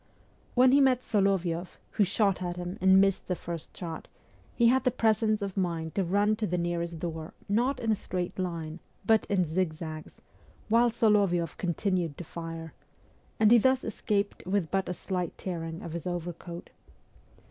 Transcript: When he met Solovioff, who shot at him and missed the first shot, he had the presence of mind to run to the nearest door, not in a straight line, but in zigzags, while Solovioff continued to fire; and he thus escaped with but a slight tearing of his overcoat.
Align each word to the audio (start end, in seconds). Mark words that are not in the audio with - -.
When 0.55 0.71
he 0.71 0.81
met 0.81 1.03
Solovioff, 1.03 1.77
who 1.91 2.03
shot 2.03 2.41
at 2.41 2.55
him 2.55 2.79
and 2.81 2.99
missed 2.99 3.27
the 3.27 3.35
first 3.35 3.77
shot, 3.77 4.07
he 4.55 4.65
had 4.65 4.83
the 4.83 4.89
presence 4.89 5.43
of 5.43 5.55
mind 5.55 5.93
to 5.93 6.03
run 6.03 6.35
to 6.37 6.47
the 6.47 6.57
nearest 6.57 6.97
door, 6.97 7.35
not 7.47 7.79
in 7.79 7.91
a 7.91 7.95
straight 7.95 8.39
line, 8.39 8.79
but 9.05 9.27
in 9.27 9.45
zigzags, 9.45 10.19
while 10.69 10.89
Solovioff 10.89 11.55
continued 11.55 12.17
to 12.17 12.23
fire; 12.23 12.73
and 13.39 13.51
he 13.51 13.59
thus 13.59 13.83
escaped 13.83 14.43
with 14.47 14.71
but 14.71 14.89
a 14.89 14.93
slight 14.95 15.37
tearing 15.37 15.83
of 15.83 15.93
his 15.93 16.07
overcoat. 16.07 16.71